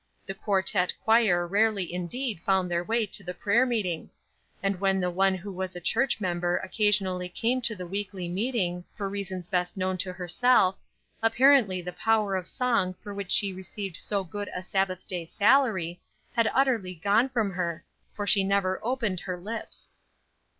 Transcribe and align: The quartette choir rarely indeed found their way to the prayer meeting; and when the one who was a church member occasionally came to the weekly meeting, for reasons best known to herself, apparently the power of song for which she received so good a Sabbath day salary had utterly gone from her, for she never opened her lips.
The 0.25 0.33
quartette 0.33 0.93
choir 1.03 1.45
rarely 1.45 1.93
indeed 1.93 2.41
found 2.41 2.71
their 2.71 2.83
way 2.83 3.05
to 3.05 3.23
the 3.23 3.35
prayer 3.35 3.67
meeting; 3.67 4.09
and 4.63 4.79
when 4.79 4.99
the 4.99 5.11
one 5.11 5.35
who 5.35 5.51
was 5.53 5.75
a 5.75 5.79
church 5.79 6.19
member 6.19 6.57
occasionally 6.63 7.29
came 7.29 7.61
to 7.61 7.75
the 7.75 7.85
weekly 7.85 8.27
meeting, 8.27 8.83
for 8.97 9.07
reasons 9.07 9.47
best 9.47 9.77
known 9.77 9.99
to 9.99 10.11
herself, 10.11 10.79
apparently 11.21 11.83
the 11.83 11.93
power 11.93 12.35
of 12.35 12.47
song 12.47 12.95
for 13.03 13.13
which 13.13 13.29
she 13.29 13.53
received 13.53 13.95
so 13.95 14.23
good 14.23 14.49
a 14.55 14.63
Sabbath 14.63 15.07
day 15.07 15.23
salary 15.23 16.01
had 16.33 16.49
utterly 16.51 16.95
gone 16.95 17.29
from 17.29 17.51
her, 17.51 17.85
for 18.15 18.25
she 18.25 18.43
never 18.43 18.83
opened 18.83 19.19
her 19.19 19.39
lips. 19.39 19.89